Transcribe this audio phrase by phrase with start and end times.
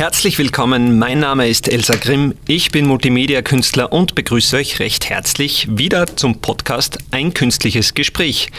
[0.00, 5.68] Herzlich willkommen, mein Name ist Elsa Grimm, ich bin Multimedia-Künstler und begrüße euch recht herzlich
[5.70, 8.50] wieder zum Podcast Ein künstliches Gespräch.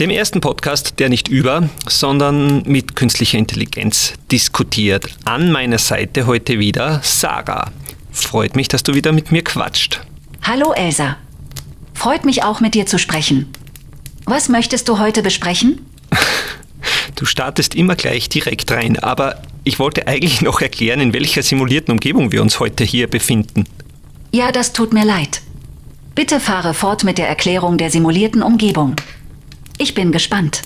[0.00, 5.06] Dem ersten Podcast, der nicht über, sondern mit künstlicher Intelligenz diskutiert.
[5.24, 7.70] An meiner Seite heute wieder Sarah.
[8.10, 10.00] Freut mich, dass du wieder mit mir quatscht.
[10.42, 11.18] Hallo Elsa.
[11.92, 13.52] Freut mich auch mit dir zu sprechen.
[14.24, 15.86] Was möchtest du heute besprechen?
[17.14, 21.92] Du startest immer gleich direkt rein, aber ich wollte eigentlich noch erklären, in welcher simulierten
[21.92, 23.64] Umgebung wir uns heute hier befinden.
[24.32, 25.40] Ja, das tut mir leid.
[26.14, 28.96] Bitte fahre fort mit der Erklärung der simulierten Umgebung.
[29.78, 30.62] Ich bin gespannt.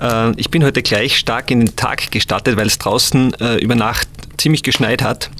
[0.00, 3.74] Äh, ich bin heute gleich stark in den Tag gestartet, weil es draußen äh, über
[3.74, 5.30] Nacht ziemlich geschneit hat.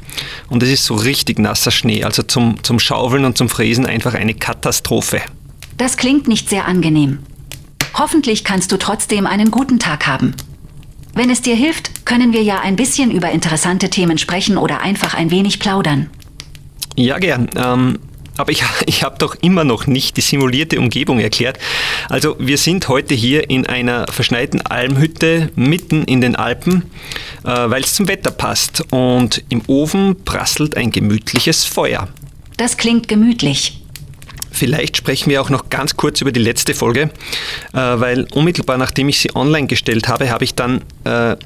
[0.48, 2.04] Und es ist so richtig nasser Schnee.
[2.04, 5.20] Also zum, zum Schaufeln und zum Fräsen einfach eine Katastrophe.
[5.76, 7.18] Das klingt nicht sehr angenehm.
[7.94, 10.34] Hoffentlich kannst du trotzdem einen guten Tag haben.
[11.18, 15.14] Wenn es dir hilft, können wir ja ein bisschen über interessante Themen sprechen oder einfach
[15.14, 16.08] ein wenig plaudern.
[16.94, 17.50] Ja, gern.
[17.56, 17.98] Ähm,
[18.36, 21.58] aber ich, ich habe doch immer noch nicht die simulierte Umgebung erklärt.
[22.08, 26.84] Also wir sind heute hier in einer verschneiten Almhütte mitten in den Alpen,
[27.42, 28.84] äh, weil es zum Wetter passt.
[28.92, 32.06] Und im Ofen prasselt ein gemütliches Feuer.
[32.58, 33.80] Das klingt gemütlich.
[34.58, 37.10] Vielleicht sprechen wir auch noch ganz kurz über die letzte Folge,
[37.72, 41.36] äh, weil unmittelbar nachdem ich sie online gestellt habe, habe ich dann äh,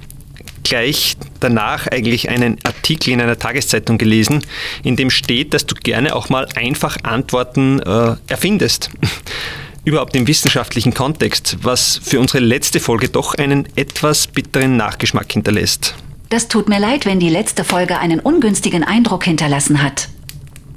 [0.63, 4.43] gleich danach eigentlich einen Artikel in einer Tageszeitung gelesen,
[4.83, 8.89] in dem steht, dass du gerne auch mal einfach Antworten äh, erfindest.
[9.85, 15.97] Überhaupt im wissenschaftlichen Kontext, was für unsere letzte Folge doch einen etwas bitteren Nachgeschmack hinterlässt.
[16.31, 20.09] Das tut mir leid, wenn die letzte Folge einen ungünstigen Eindruck hinterlassen hat.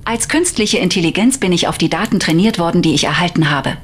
[0.08, 3.76] Als künstliche Intelligenz bin ich auf die Daten trainiert worden, die ich erhalten habe.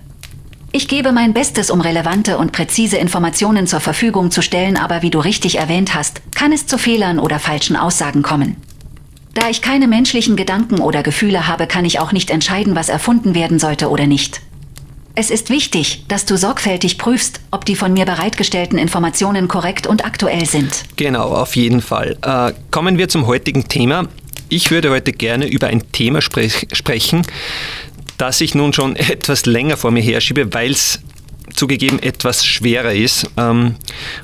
[0.72, 5.10] Ich gebe mein Bestes, um relevante und präzise Informationen zur Verfügung zu stellen, aber wie
[5.10, 8.56] du richtig erwähnt hast, kann es zu Fehlern oder falschen Aussagen kommen.
[9.34, 13.34] Da ich keine menschlichen Gedanken oder Gefühle habe, kann ich auch nicht entscheiden, was erfunden
[13.34, 14.42] werden sollte oder nicht.
[15.16, 20.06] Es ist wichtig, dass du sorgfältig prüfst, ob die von mir bereitgestellten Informationen korrekt und
[20.06, 20.86] aktuell sind.
[20.96, 22.18] Genau, auf jeden Fall.
[22.22, 24.08] Äh, kommen wir zum heutigen Thema.
[24.54, 27.22] Ich würde heute gerne über ein Thema sprech sprechen,
[28.18, 31.00] das ich nun schon etwas länger vor mir herschiebe, weil es
[31.54, 33.30] zugegeben etwas schwerer ist.
[33.38, 33.76] Ähm,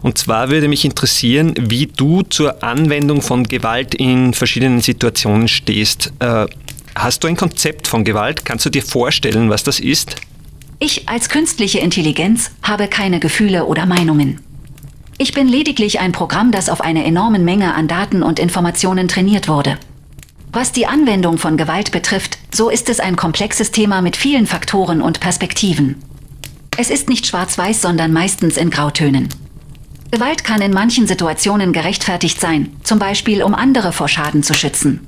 [0.02, 6.12] und zwar würde mich interessieren, wie du zur Anwendung von Gewalt in verschiedenen Situationen stehst.
[6.20, 6.48] Äh,
[6.94, 8.44] hast du ein Konzept von Gewalt?
[8.44, 10.18] Kannst du dir vorstellen, was das ist?
[10.80, 14.42] Ich als künstliche Intelligenz habe keine Gefühle oder Meinungen.
[15.18, 19.48] Ich bin lediglich ein Programm, das auf eine enorme Menge an Daten und Informationen trainiert
[19.48, 19.78] wurde.
[20.52, 25.02] Was die Anwendung von Gewalt betrifft, so ist es ein komplexes Thema mit vielen Faktoren
[25.02, 26.02] und Perspektiven.
[26.78, 29.30] Es ist nicht schwarz-weiß, sondern meistens in Grautönen.
[30.10, 35.02] Gewalt kann in manchen Situationen gerechtfertigt sein, zum Beispiel um andere vor Schaden zu schützen.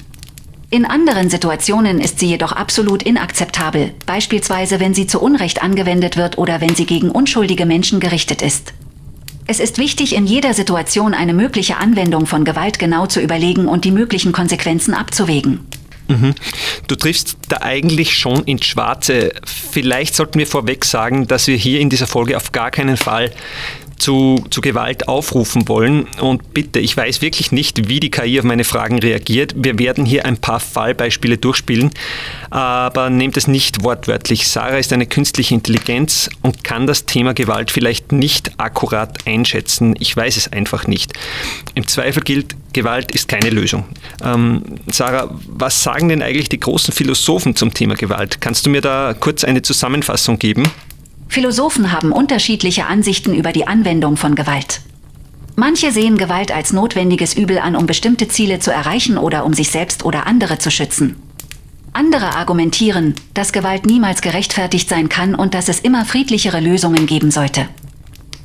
[0.72, 6.38] In anderen Situationen ist sie jedoch absolut inakzeptabel, beispielsweise wenn sie zu Unrecht angewendet wird
[6.38, 8.74] oder wenn sie gegen unschuldige Menschen gerichtet ist.
[9.50, 13.84] Es ist wichtig, in jeder Situation eine mögliche Anwendung von Gewalt genau zu überlegen und
[13.84, 15.62] die möglichen Konsequenzen abzuwägen.
[16.08, 16.36] Mhm.
[16.88, 19.32] Du triffst da eigentlich schon ins Schwarze.
[19.72, 23.32] Vielleicht sollten wir vorweg sagen, dass wir hier in dieser Folge auf gar keinen Fall
[24.00, 26.08] zu, zu Gewalt aufrufen wollen.
[26.20, 29.54] Und bitte, ich weiß wirklich nicht, wie die KI auf meine Fragen reagiert.
[29.56, 31.92] Wir werden hier ein paar Fallbeispiele durchspielen,
[32.50, 34.48] aber nehmt es nicht wortwörtlich.
[34.48, 39.96] Sarah ist eine künstliche Intelligenz und kann das Thema Gewalt vielleicht nicht akkurat einschätzen.
[40.00, 41.14] Ich weiß es einfach nicht.
[41.76, 43.86] Im Zweifel gilt, Gewalt ist keine Lösung.
[44.24, 48.42] Ähm, Sarah, was sagen denn eigentlich die großen Philosophen zum Thema Gewalt?
[48.42, 50.64] Kannst du mir da kurz eine Zusammenfassung geben?
[51.30, 54.82] Philosophen haben unterschiedliche Ansichten über die Anwendung von Gewalt.
[55.56, 59.70] Manche sehen Gewalt als notwendiges Übel an, um bestimmte Ziele zu erreichen oder um sich
[59.70, 61.18] selbst oder andere zu schützen.
[61.94, 67.30] Andere argumentieren, dass Gewalt niemals gerechtfertigt sein kann und dass es immer friedlichere Lösungen geben
[67.30, 67.68] sollte.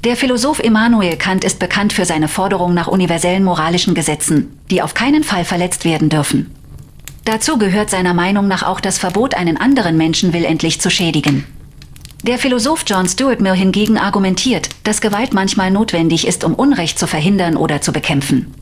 [0.04, 4.92] Der Philosoph Immanuel Kant ist bekannt für seine Forderung nach universellen moralischen Gesetzen, die auf
[4.92, 6.50] keinen Fall verletzt werden dürfen.
[7.24, 11.46] Dazu gehört seiner Meinung nach auch das Verbot, einen anderen Menschen willentlich zu schädigen.
[12.26, 17.06] Der Philosoph John Stuart Mill hingegen argumentiert, dass Gewalt manchmal notwendig ist, um Unrecht zu
[17.06, 18.54] verhindern oder zu bekämpfen.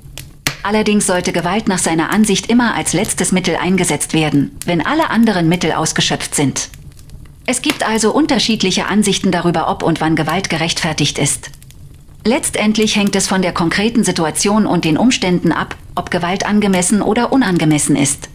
[0.65, 5.49] Allerdings sollte Gewalt nach seiner Ansicht immer als letztes Mittel eingesetzt werden, wenn alle anderen
[5.49, 6.71] Mittel ausgeschöpft sind.
[7.47, 11.51] Es gibt also unterschiedliche Ansichten darüber, ob und wann Gewalt gerechtfertigt ist.
[12.25, 17.33] Letztendlich hängt es von der konkreten Situation und den Umständen ab, ob Gewalt angemessen oder
[17.33, 18.29] unangemessen ist.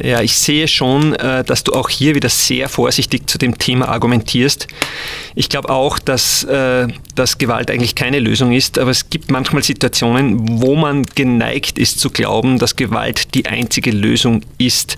[0.00, 3.88] Ja, ich sehe schon, äh, dass du auch hier wieder sehr vorsichtig zu dem Thema
[3.88, 4.66] argumentierst.
[5.34, 9.62] Ich glaube auch, dass, äh, dass Gewalt eigentlich keine Lösung ist, aber es gibt manchmal
[9.62, 14.96] Situationen, wo man geneigt ist zu glauben, dass Gewalt die einzige Lösung ist.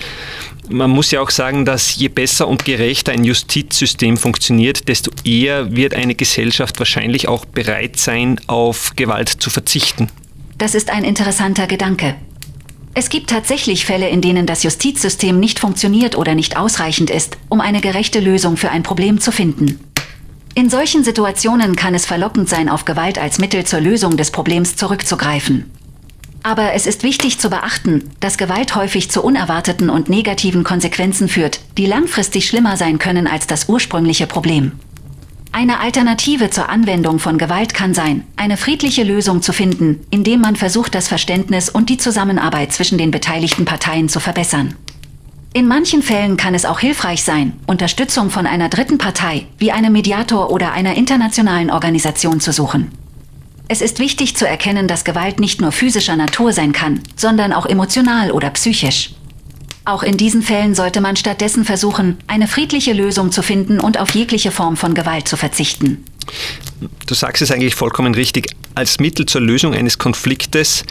[0.68, 5.74] Man muss ja auch sagen, dass je besser und gerechter ein Justizsystem funktioniert, desto eher
[5.76, 10.08] wird eine Gesellschaft wahrscheinlich auch bereit sein, auf Gewalt zu verzichten.
[10.56, 12.14] Das ist ein interessanter Gedanke.
[12.96, 17.60] Es gibt tatsächlich Fälle, in denen das Justizsystem nicht funktioniert oder nicht ausreichend ist, um
[17.60, 19.80] eine gerechte Lösung für ein Problem zu finden.
[20.54, 24.76] In solchen Situationen kann es verlockend sein, auf Gewalt als Mittel zur Lösung des Problems
[24.76, 25.68] zurückzugreifen.
[26.44, 31.58] Aber es ist wichtig zu beachten, dass Gewalt häufig zu unerwarteten und negativen Konsequenzen führt,
[31.76, 34.72] die langfristig schlimmer sein können als das ursprüngliche Problem.
[35.56, 40.56] Eine Alternative zur Anwendung von Gewalt kann sein, eine friedliche Lösung zu finden, indem man
[40.56, 44.74] versucht, das Verständnis und die Zusammenarbeit zwischen den beteiligten Parteien zu verbessern.
[45.52, 49.92] In manchen Fällen kann es auch hilfreich sein, Unterstützung von einer dritten Partei, wie einem
[49.92, 52.90] Mediator oder einer internationalen Organisation zu suchen.
[53.68, 57.66] Es ist wichtig zu erkennen, dass Gewalt nicht nur physischer Natur sein kann, sondern auch
[57.66, 59.10] emotional oder psychisch.
[59.86, 64.14] Auch in diesen Fällen sollte man stattdessen versuchen, eine friedliche Lösung zu finden und auf
[64.14, 66.04] jegliche Form von Gewalt zu verzichten.
[67.06, 68.54] Du sagst es eigentlich vollkommen richtig.
[68.74, 70.84] Als Mittel zur Lösung eines Konfliktes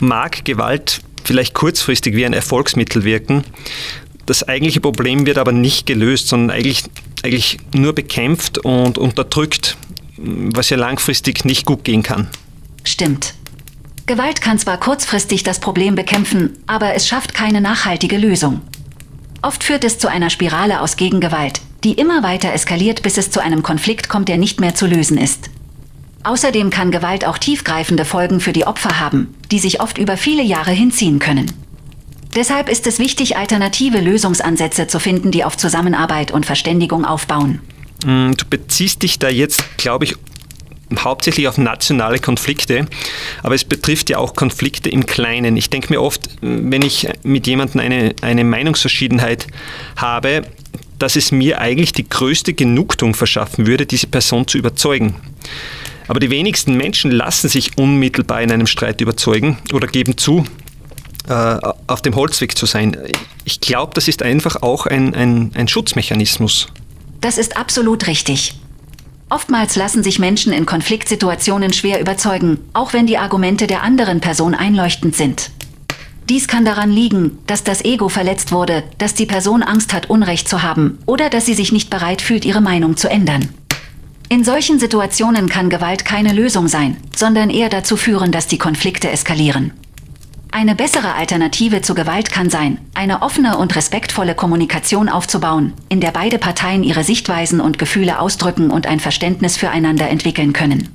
[0.00, 3.44] mag Gewalt vielleicht kurzfristig wie ein Erfolgsmittel wirken.
[4.26, 6.82] Das eigentliche Problem wird aber nicht gelöst, sondern eigentlich,
[7.22, 9.76] eigentlich nur bekämpft und unterdrückt,
[10.16, 12.28] was ja langfristig nicht gut gehen kann.
[12.82, 13.34] Stimmt.
[14.06, 18.60] Gewalt kann zwar kurzfristig das Problem bekämpfen, aber es schafft keine nachhaltige Lösung.
[19.40, 23.40] Oft führt es zu einer Spirale aus Gegengewalt, die immer weiter eskaliert, bis es zu
[23.40, 25.48] einem Konflikt kommt, der nicht mehr zu lösen ist.
[26.22, 30.42] Außerdem kann Gewalt auch tiefgreifende Folgen für die Opfer haben, die sich oft über viele
[30.42, 31.50] Jahre hinziehen können.
[32.34, 37.60] Deshalb ist es wichtig, alternative Lösungsansätze zu finden, die auf Zusammenarbeit und Verständigung aufbauen.
[38.04, 40.16] Mm, du beziehst dich da jetzt, glaube ich,
[40.98, 42.86] hauptsächlich auf nationale Konflikte,
[43.42, 45.56] aber es betrifft ja auch Konflikte im Kleinen.
[45.56, 49.46] Ich denke mir oft, wenn ich mit jemandem eine, eine Meinungsverschiedenheit
[49.96, 50.42] habe,
[50.98, 55.16] dass es mir eigentlich die größte Genugtuung verschaffen würde, diese Person zu überzeugen.
[56.06, 60.44] Aber die wenigsten Menschen lassen sich unmittelbar in einem Streit überzeugen oder geben zu,
[61.28, 62.96] äh, auf dem Holzweg zu sein.
[63.44, 66.68] Ich glaube, das ist einfach auch ein, ein, ein Schutzmechanismus.
[67.20, 68.54] Das ist absolut richtig.
[69.30, 74.54] Oftmals lassen sich Menschen in Konfliktsituationen schwer überzeugen, auch wenn die Argumente der anderen Person
[74.54, 75.50] einleuchtend sind.
[76.28, 80.48] Dies kann daran liegen, dass das Ego verletzt wurde, dass die Person Angst hat, Unrecht
[80.48, 83.48] zu haben oder dass sie sich nicht bereit fühlt, ihre Meinung zu ändern.
[84.30, 89.10] In solchen Situationen kann Gewalt keine Lösung sein, sondern eher dazu führen, dass die Konflikte
[89.10, 89.72] eskalieren.
[90.56, 96.12] Eine bessere Alternative zu Gewalt kann sein, eine offene und respektvolle Kommunikation aufzubauen, in der
[96.12, 100.90] beide Parteien ihre Sichtweisen und Gefühle ausdrücken und ein Verständnis füreinander entwickeln können.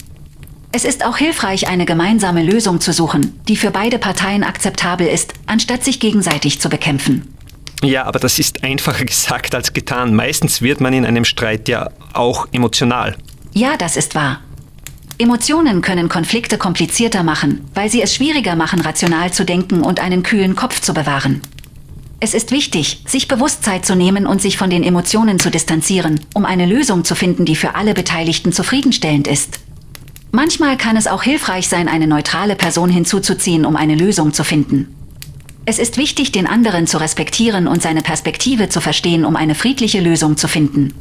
[0.72, 5.34] Es ist auch hilfreich, eine gemeinsame Lösung zu suchen, die für beide Parteien akzeptabel ist,
[5.46, 7.36] anstatt sich gegenseitig zu bekämpfen.
[7.84, 10.16] Ja, aber das ist einfacher gesagt als getan.
[10.16, 13.18] Meistens wird man in einem Streit ja auch emotional.
[13.54, 14.40] Ja, das ist wahr.
[15.22, 20.24] Emotionen können Konflikte komplizierter machen, weil sie es schwieriger machen, rational zu denken und einen
[20.24, 21.42] kühlen Kopf zu bewahren.
[22.22, 26.22] Es ist wichtig, sich bewusst Zeit zu nehmen und sich von den Emotionen zu distanzieren,
[26.34, 29.60] um eine Lösung zu finden, die für alle Beteiligten zufriedenstellend ist.
[30.32, 34.96] Manchmal kann es auch hilfreich sein, eine neutrale Person hinzuzuziehen, um eine Lösung zu finden.
[35.66, 40.00] Es ist wichtig, den anderen zu respektieren und seine Perspektive zu verstehen, um eine friedliche
[40.00, 40.94] Lösung zu finden.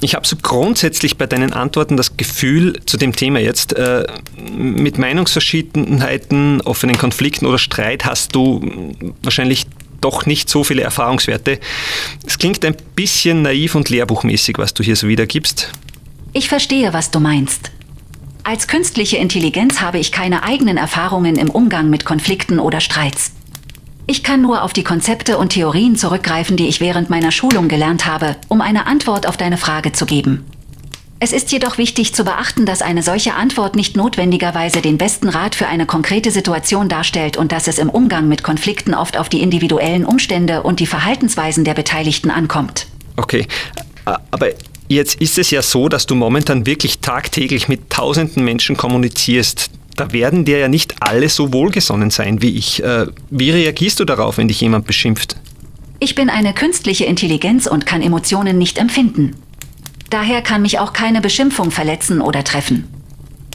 [0.00, 4.06] Ich habe so grundsätzlich bei deinen Antworten das Gefühl zu dem Thema jetzt, äh,
[4.56, 9.66] mit Meinungsverschiedenheiten, offenen Konflikten oder Streit hast du wahrscheinlich
[10.00, 11.58] doch nicht so viele Erfahrungswerte.
[12.24, 15.72] Es klingt ein bisschen naiv und lehrbuchmäßig, was du hier so wiedergibst.
[16.32, 17.72] Ich verstehe, was du meinst.
[18.44, 23.32] Als künstliche Intelligenz habe ich keine eigenen Erfahrungen im Umgang mit Konflikten oder Streits.
[24.10, 28.06] Ich kann nur auf die Konzepte und Theorien zurückgreifen, die ich während meiner Schulung gelernt
[28.06, 30.46] habe, um eine Antwort auf deine Frage zu geben.
[31.20, 35.54] Es ist jedoch wichtig zu beachten, dass eine solche Antwort nicht notwendigerweise den besten Rat
[35.54, 39.42] für eine konkrete Situation darstellt und dass es im Umgang mit Konflikten oft auf die
[39.42, 42.86] individuellen Umstände und die Verhaltensweisen der Beteiligten ankommt.
[43.18, 43.46] Okay,
[44.06, 44.52] aber
[44.88, 49.68] jetzt ist es ja so, dass du momentan wirklich tagtäglich mit tausenden Menschen kommunizierst
[49.98, 52.82] da werden dir ja nicht alle so wohlgesonnen sein wie ich.
[52.82, 55.36] Äh, wie reagierst du darauf, wenn dich jemand beschimpft?
[56.00, 59.34] Ich bin eine künstliche Intelligenz und kann Emotionen nicht empfinden.
[60.10, 62.88] Daher kann mich auch keine Beschimpfung verletzen oder treffen.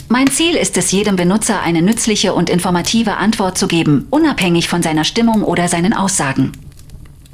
[0.10, 4.84] Mein Ziel ist es, jedem Benutzer eine nützliche und informative Antwort zu geben, unabhängig von
[4.84, 6.52] seiner Stimmung oder seinen Aussagen.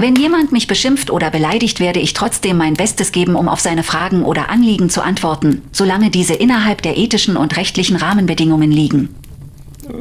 [0.02, 3.84] Wenn jemand mich beschimpft oder beleidigt, werde ich trotzdem mein Bestes geben, um auf seine
[3.84, 9.10] Fragen oder Anliegen zu antworten, solange diese innerhalb der ethischen und rechtlichen Rahmenbedingungen liegen.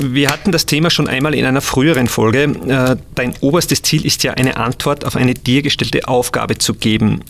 [0.00, 2.42] Wir hatten das Thema schon einmal in einer früheren Folge.
[2.44, 7.24] Äh, dein oberstes Ziel ist ja, eine Antwort auf eine dir gestellte Aufgabe zu geben.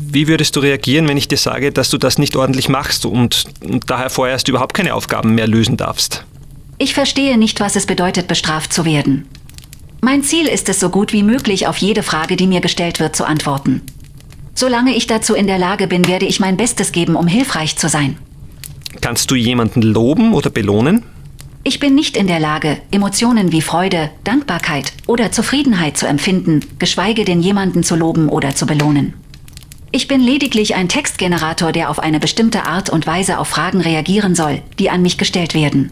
[0.00, 3.44] Wie würdest du reagieren, wenn ich dir sage, dass du das nicht ordentlich machst und
[3.86, 6.24] daher vorerst überhaupt keine Aufgaben mehr lösen darfst?
[6.78, 9.28] Ich verstehe nicht, was es bedeutet, bestraft zu werden.
[10.00, 13.16] Mein Ziel ist es, so gut wie möglich auf jede Frage, die mir gestellt wird,
[13.16, 13.82] zu antworten.
[14.54, 17.88] Solange ich dazu in der Lage bin, werde ich mein Bestes geben, um hilfreich zu
[17.88, 18.16] sein.
[19.00, 21.04] Kannst du jemanden loben oder belohnen?
[21.64, 27.24] Ich bin nicht in der Lage, Emotionen wie Freude, Dankbarkeit oder Zufriedenheit zu empfinden, geschweige
[27.24, 29.14] denn jemanden zu loben oder zu belohnen.
[29.90, 34.34] Ich bin lediglich ein Textgenerator, der auf eine bestimmte Art und Weise auf Fragen reagieren
[34.34, 35.90] soll, die an mich gestellt werden.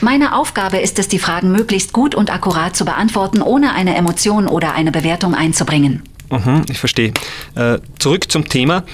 [0.00, 4.46] Meine Aufgabe ist es, die Fragen möglichst gut und akkurat zu beantworten, ohne eine Emotion
[4.46, 6.02] oder eine Bewertung einzubringen.
[6.30, 7.12] Mhm, ich verstehe.
[7.54, 8.84] Äh, zurück zum Thema.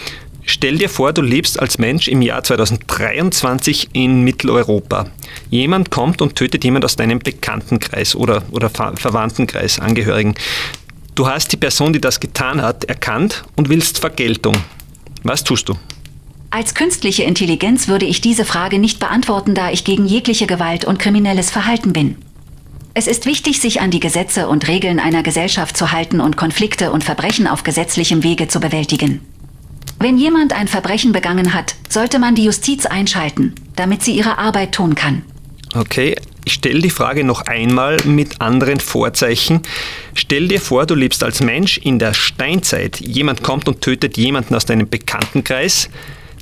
[0.45, 5.07] Stell dir vor, du lebst als Mensch im Jahr 2023 in Mitteleuropa.
[5.51, 10.35] Jemand kommt und tötet jemand aus deinem Bekanntenkreis oder, oder Ver Verwandtenkreis, Angehörigen.
[11.15, 14.57] Du hast die Person, die das getan hat, erkannt und willst Vergeltung.
[15.23, 15.75] Was tust du?
[16.51, 20.99] Als künstliche Intelligenz würde ich diese Frage nicht beantworten, da ich gegen jegliche Gewalt und
[20.99, 22.17] kriminelles Verhalten bin.
[22.95, 26.93] Es ist wichtig, sich an die Gesetze und Regeln einer Gesellschaft zu halten und Konflikte
[26.93, 29.21] und Verbrechen auf gesetzlichem Wege zu bewältigen.
[29.99, 34.73] Wenn jemand ein Verbrechen begangen hat, sollte man die Justiz einschalten, damit sie ihre Arbeit
[34.73, 35.23] tun kann.
[35.75, 39.63] Okay, ich stelle die Frage noch einmal mit anderen Vorzeichen.
[40.15, 43.01] Stell dir vor, du lebst als Mensch in der Steinzeit.
[43.01, 45.91] Jemand kommt und tötet jemanden aus deinem Bekanntenkreis.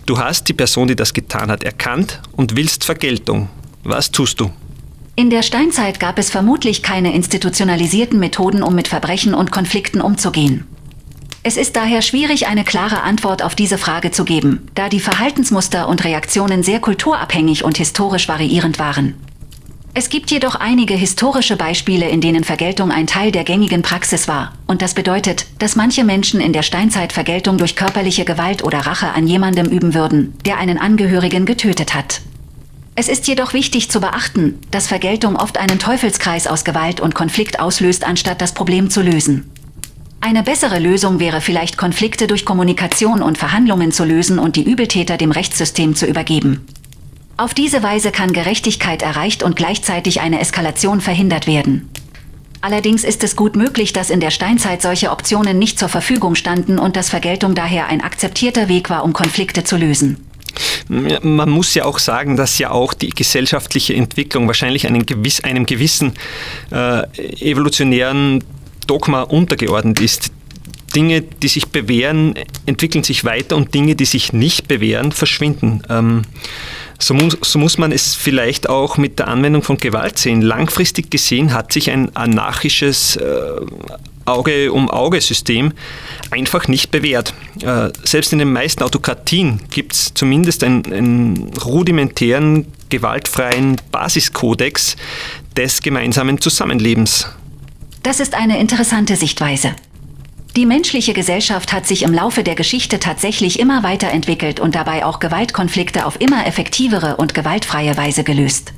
[0.06, 3.48] Du hast die Person, die das getan hat, erkannt und willst Vergeltung.
[3.84, 4.50] Was tust du?
[5.16, 10.66] In der Steinzeit gab es vermutlich keine institutionalisierten Methoden, um mit Verbrechen und Konflikten umzugehen.
[11.42, 15.88] Es ist daher schwierig, eine klare Antwort auf diese Frage zu geben, da die Verhaltensmuster
[15.88, 19.14] und Reaktionen sehr kulturabhängig und historisch variierend waren.
[19.96, 24.52] Es gibt jedoch einige historische Beispiele, in denen Vergeltung ein Teil der gängigen Praxis war.
[24.66, 29.10] Und das bedeutet, dass manche Menschen in der Steinzeit Vergeltung durch körperliche Gewalt oder Rache
[29.10, 32.22] an jemandem üben würden, der einen Angehörigen getötet hat.
[32.96, 37.60] Es ist jedoch wichtig zu beachten, dass Vergeltung oft einen Teufelskreis aus Gewalt und Konflikt
[37.60, 39.48] auslöst, anstatt das Problem zu lösen.
[40.20, 45.18] Eine bessere Lösung wäre vielleicht Konflikte durch Kommunikation und Verhandlungen zu lösen und die Übeltäter
[45.18, 46.66] dem Rechtssystem zu übergeben.
[47.36, 51.90] Auf diese Weise kann Gerechtigkeit erreicht und gleichzeitig eine Eskalation verhindert werden.
[52.60, 56.78] Allerdings ist es gut möglich, dass in der Steinzeit solche Optionen nicht zur Verfügung standen
[56.78, 60.24] und dass Vergeltung daher ein akzeptierter Weg war, um Konflikte zu lösen.
[60.88, 65.66] Man muss ja auch sagen, dass ja auch die gesellschaftliche Entwicklung wahrscheinlich einem, gewiss, einem
[65.66, 66.12] gewissen
[66.70, 67.02] äh,
[67.40, 68.44] evolutionären
[68.86, 70.30] Dogma untergeordnet ist.
[70.94, 72.34] Dinge, die sich bewähren,
[72.66, 75.82] entwickeln sich weiter und Dinge, die sich nicht bewähren, verschwinden.
[75.88, 76.22] Ähm,
[76.98, 80.42] so muss, so muss man es vielleicht auch mit der Anwendung von Gewalt sehen.
[80.42, 83.60] Langfristig gesehen hat sich ein anarchisches äh,
[84.26, 85.72] Auge-um-Auge-System
[86.30, 87.34] einfach nicht bewährt.
[87.62, 94.96] Äh, selbst in den meisten Autokratien gibt es zumindest einen, einen rudimentären, gewaltfreien Basiskodex
[95.56, 97.28] des gemeinsamen Zusammenlebens.
[98.02, 99.74] Das ist eine interessante Sichtweise.
[100.56, 105.18] Die menschliche Gesellschaft hat sich im Laufe der Geschichte tatsächlich immer weiterentwickelt und dabei auch
[105.18, 108.72] Gewaltkonflikte auf immer effektivere und gewaltfreie Weise gelöst.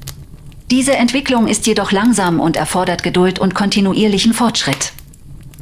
[0.71, 4.93] Diese Entwicklung ist jedoch langsam und erfordert Geduld und kontinuierlichen Fortschritt.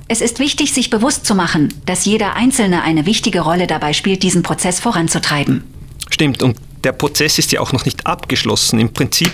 [0.06, 4.23] Es ist wichtig, sich bewusst zu machen, dass jeder Einzelne eine wichtige Rolle dabei spielt,
[4.23, 5.64] diesen Prozess voranzutreiben.
[6.11, 8.78] Stimmt, und der Prozess ist ja auch noch nicht abgeschlossen.
[8.78, 9.33] Im Prinzip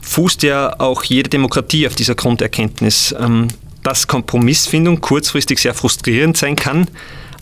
[0.00, 3.14] fußt ja auch jede Demokratie auf dieser Grunderkenntnis.
[3.84, 6.88] Dass Kompromissfindung kurzfristig sehr frustrierend sein kann,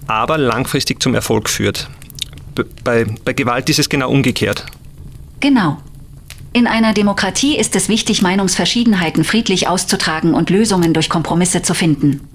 [0.07, 1.89] aber langfristig zum Erfolg führt.
[2.85, 4.67] Bei, bei Gewalt ist es genau umgekehrt.
[5.41, 5.79] Genau.
[6.53, 12.29] In einer Demokratie ist es wichtig, Meinungsverschiedenheiten friedlich auszutragen und Lösungen durch Kompromisse zu finden.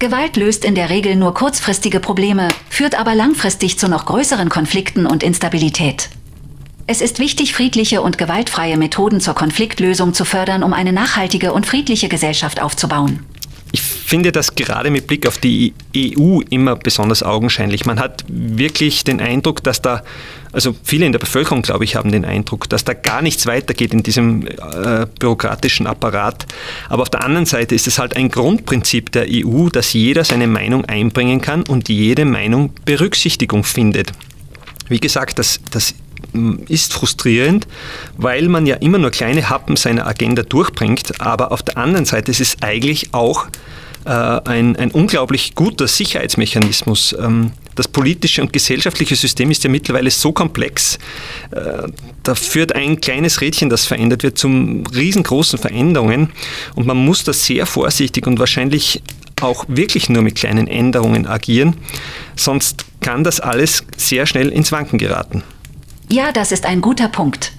[0.00, 5.06] Gewalt löst in der Regel nur kurzfristige Probleme, führt aber langfristig zu noch größeren Konflikten
[5.06, 6.10] und Instabilität.
[6.86, 11.64] Es ist wichtig, friedliche und gewaltfreie Methoden zur Konfliktlösung zu fördern, um eine nachhaltige und
[11.64, 13.24] friedliche Gesellschaft aufzubauen.
[14.14, 17.84] Finde das gerade mit Blick auf die EU immer besonders augenscheinlich.
[17.84, 20.04] Man hat wirklich den Eindruck, dass da,
[20.52, 23.92] also viele in der Bevölkerung, glaube ich, haben den Eindruck, dass da gar nichts weitergeht
[23.92, 26.46] in diesem äh, bürokratischen Apparat.
[26.88, 30.46] Aber auf der anderen Seite ist es halt ein Grundprinzip der EU, dass jeder seine
[30.46, 34.12] Meinung einbringen kann und jede Meinung Berücksichtigung findet.
[34.86, 35.92] Wie gesagt, das, das
[36.68, 37.66] ist frustrierend,
[38.16, 42.30] weil man ja immer nur kleine Happen seiner Agenda durchbringt, aber auf der anderen Seite
[42.30, 43.48] ist es eigentlich auch
[44.04, 47.14] äh, ein, ein unglaublich guter Sicherheitsmechanismus.
[47.18, 50.98] Ähm, das politische und gesellschaftliche System ist ja mittlerweile so komplex,
[51.50, 51.88] äh,
[52.22, 56.30] da führt ein kleines Rädchen, das verändert wird, zum riesengroßen Veränderungen
[56.74, 59.02] und man muss da sehr vorsichtig und wahrscheinlich
[59.40, 61.76] auch wirklich nur mit kleinen Änderungen agieren,
[62.36, 65.42] sonst kann das alles sehr schnell ins Wanken geraten.
[66.08, 67.52] Ja, das ist ein guter Punkt.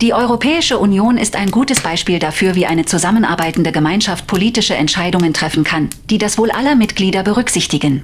[0.00, 5.62] Die Europäische Union ist ein gutes Beispiel dafür, wie eine zusammenarbeitende Gemeinschaft politische Entscheidungen treffen
[5.62, 8.02] kann, die das Wohl aller Mitglieder berücksichtigen.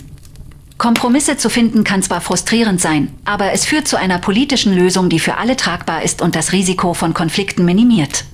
[0.79, 5.19] Kompromisse zu finden kann zwar frustrierend sein, aber es führt zu einer politischen Lösung, die
[5.19, 8.25] für alle tragbar ist und das Risiko von Konflikten minimiert.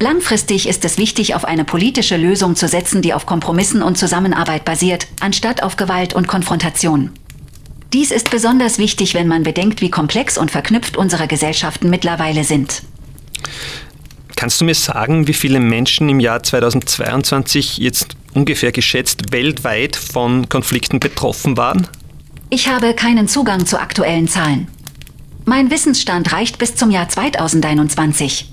[0.00, 4.64] Langfristig ist es wichtig, auf eine politische Lösung zu setzen, die auf Kompromissen und Zusammenarbeit
[4.64, 7.10] basiert, anstatt auf Gewalt und Konfrontation.
[7.92, 12.82] Dies ist besonders wichtig, wenn man bedenkt, wie komplex und verknüpft unsere Gesellschaften mittlerweile sind.
[14.36, 20.48] Kannst du mir sagen, wie viele Menschen im Jahr 2022 jetzt ungefähr geschätzt weltweit von
[20.48, 21.88] Konflikten betroffen waren?
[22.50, 24.68] Ich habe keinen Zugang zu aktuellen Zahlen.
[25.44, 28.50] Mein Wissensstand reicht bis zum Jahr 2021.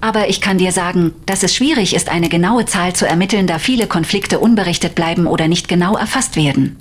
[0.00, 3.58] Aber ich kann dir sagen, dass es schwierig ist, eine genaue Zahl zu ermitteln, da
[3.58, 6.78] viele Konflikte unberichtet bleiben oder nicht genau erfasst werden.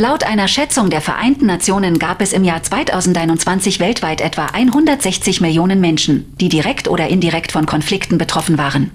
[0.00, 5.80] Laut einer Schätzung der Vereinten Nationen gab es im Jahr 2021 weltweit etwa 160 Millionen
[5.80, 8.92] Menschen, die direkt oder indirekt von Konflikten betroffen waren.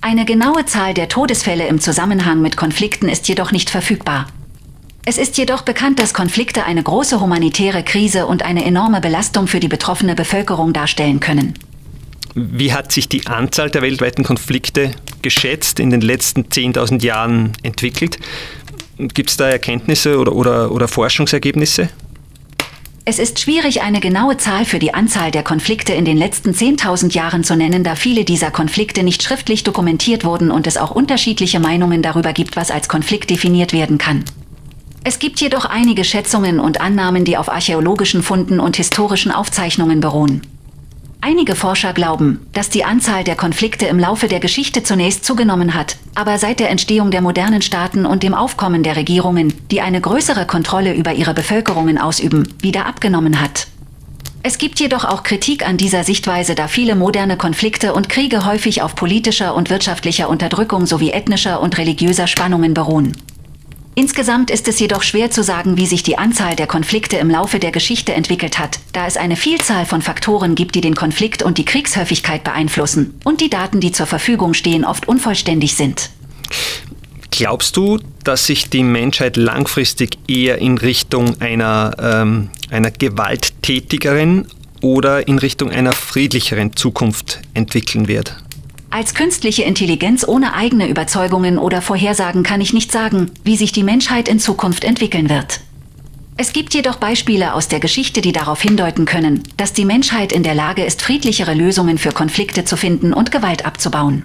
[0.00, 4.28] Eine genaue Zahl der Todesfälle im Zusammenhang mit Konflikten ist jedoch nicht verfügbar.
[5.04, 9.58] Es ist jedoch bekannt, dass Konflikte eine große humanitäre Krise und eine enorme Belastung für
[9.58, 11.54] die betroffene Bevölkerung darstellen können.
[12.36, 18.18] Wie hat sich die Anzahl der weltweiten Konflikte geschätzt in den letzten 10.000 Jahren entwickelt?
[19.08, 21.88] Gibt es da Erkenntnisse oder, oder, oder Forschungsergebnisse?
[23.06, 27.12] Es ist schwierig, eine genaue Zahl für die Anzahl der Konflikte in den letzten 10.000
[27.12, 31.60] Jahren zu nennen, da viele dieser Konflikte nicht schriftlich dokumentiert wurden und es auch unterschiedliche
[31.60, 34.24] Meinungen darüber gibt, was als Konflikt definiert werden kann.
[35.02, 40.42] Es gibt jedoch einige Schätzungen und Annahmen, die auf archäologischen Funden und historischen Aufzeichnungen beruhen.
[41.22, 45.96] Einige Forscher glauben, dass die Anzahl der Konflikte im Laufe der Geschichte zunächst zugenommen hat,
[46.14, 50.46] aber seit der Entstehung der modernen Staaten und dem Aufkommen der Regierungen, die eine größere
[50.46, 53.66] Kontrolle über ihre Bevölkerungen ausüben, wieder abgenommen hat.
[54.42, 58.80] Es gibt jedoch auch Kritik an dieser Sichtweise, da viele moderne Konflikte und Kriege häufig
[58.80, 63.12] auf politischer und wirtschaftlicher Unterdrückung sowie ethnischer und religiöser Spannungen beruhen.
[64.00, 67.58] Insgesamt ist es jedoch schwer zu sagen, wie sich die Anzahl der Konflikte im Laufe
[67.58, 71.58] der Geschichte entwickelt hat, da es eine Vielzahl von Faktoren gibt, die den Konflikt und
[71.58, 76.08] die Kriegshäufigkeit beeinflussen und die Daten, die zur Verfügung stehen, oft unvollständig sind.
[77.30, 84.46] Glaubst du, dass sich die Menschheit langfristig eher in Richtung einer, ähm, einer gewalttätigeren
[84.80, 88.38] oder in Richtung einer friedlicheren Zukunft entwickeln wird?
[88.92, 93.84] Als künstliche Intelligenz ohne eigene Überzeugungen oder Vorhersagen kann ich nicht sagen, wie sich die
[93.84, 95.60] Menschheit in Zukunft entwickeln wird.
[96.36, 100.42] Es gibt jedoch Beispiele aus der Geschichte, die darauf hindeuten können, dass die Menschheit in
[100.42, 104.24] der Lage ist, friedlichere Lösungen für Konflikte zu finden und Gewalt abzubauen.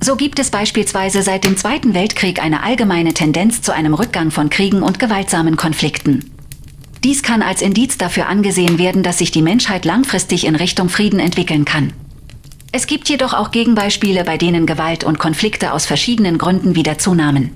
[0.00, 4.50] So gibt es beispielsweise seit dem Zweiten Weltkrieg eine allgemeine Tendenz zu einem Rückgang von
[4.50, 6.32] Kriegen und gewaltsamen Konflikten.
[7.04, 11.20] Dies kann als Indiz dafür angesehen werden, dass sich die Menschheit langfristig in Richtung Frieden
[11.20, 11.92] entwickeln kann.
[12.72, 17.52] Es gibt jedoch auch Gegenbeispiele, bei denen Gewalt und Konflikte aus verschiedenen Gründen wieder zunahmen.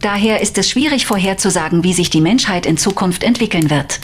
[0.00, 4.00] Daher ist es schwierig vorherzusagen, wie sich die Menschheit in Zukunft entwickeln wird.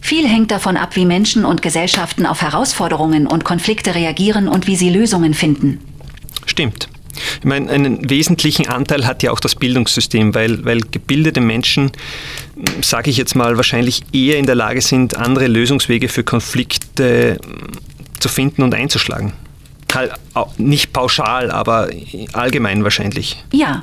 [0.00, 4.76] Viel hängt davon ab, wie Menschen und Gesellschaften auf Herausforderungen und Konflikte reagieren und wie
[4.76, 5.78] sie Lösungen finden.
[6.46, 6.88] Stimmt.
[7.38, 11.92] Ich meine, einen wesentlichen Anteil hat ja auch das Bildungssystem, weil, weil gebildete Menschen,
[12.80, 17.38] sage ich jetzt mal, wahrscheinlich eher in der Lage sind, andere Lösungswege für Konflikte
[18.18, 19.32] zu finden und einzuschlagen.
[20.58, 21.88] Nicht pauschal, aber
[22.32, 23.42] allgemein wahrscheinlich.
[23.52, 23.82] Ja.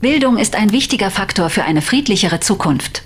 [0.00, 3.02] Bildung ist ein wichtiger Faktor für eine friedlichere Zukunft.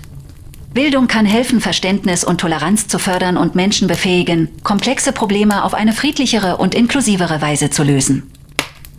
[0.73, 5.93] Bildung kann helfen, Verständnis und Toleranz zu fördern und Menschen befähigen, komplexe Probleme auf eine
[5.93, 8.31] friedlichere und inklusivere Weise zu lösen.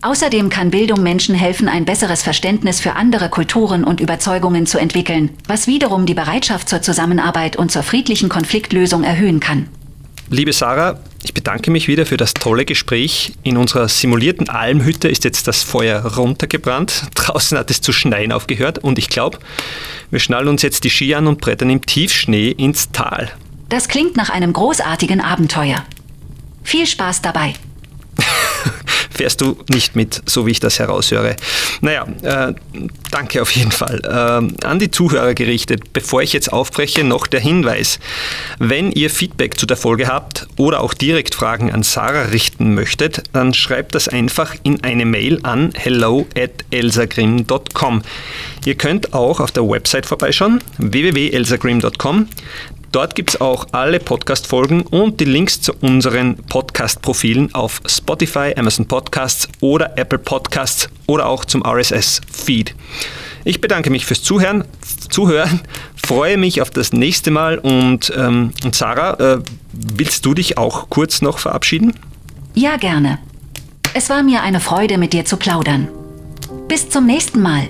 [0.00, 5.30] Außerdem kann Bildung Menschen helfen, ein besseres Verständnis für andere Kulturen und Überzeugungen zu entwickeln,
[5.48, 9.68] was wiederum die Bereitschaft zur Zusammenarbeit und zur friedlichen Konfliktlösung erhöhen kann.
[10.30, 13.32] Liebe Sarah, ich bedanke mich wieder für das tolle Gespräch.
[13.44, 17.04] In unserer simulierten Almhütte ist jetzt das Feuer runtergebrannt.
[17.14, 19.38] Draußen hat es zu schneien aufgehört und ich glaube,
[20.10, 23.30] wir schnallen uns jetzt die Ski an und brettern im Tiefschnee ins Tal.
[23.70, 25.82] Das klingt nach einem großartigen Abenteuer.
[26.62, 27.54] Viel Spaß dabei.
[29.10, 31.36] Fährst du nicht mit, so wie ich das heraushöre.
[31.80, 32.54] Naja, äh,
[33.10, 34.00] danke auf jeden Fall.
[34.04, 37.98] Äh, an die Zuhörer gerichtet, bevor ich jetzt aufbreche, noch der Hinweis.
[38.58, 43.22] Wenn ihr Feedback zu der Folge habt oder auch direkt Fragen an Sarah richten möchtet,
[43.32, 48.02] dann schreibt das einfach in eine Mail an hello at elsagrim.com.
[48.64, 52.28] Ihr könnt auch auf der Website vorbeischauen, www.elsagrim.com.
[52.92, 58.86] Dort gibt es auch alle Podcast-Folgen und die Links zu unseren Podcast-Profilen auf Spotify, Amazon
[58.86, 62.74] Podcasts oder Apple Podcasts oder auch zum RSS-Feed.
[63.44, 64.64] Ich bedanke mich fürs Zuhören,
[65.10, 65.60] Zuhören
[66.08, 70.88] freue mich auf das nächste Mal und, ähm, und Sarah, äh, willst du dich auch
[70.88, 71.92] kurz noch verabschieden?
[72.54, 73.18] Ja, gerne.
[73.94, 75.88] Es war mir eine Freude, mit dir zu plaudern.
[76.66, 77.68] Bis zum nächsten Mal.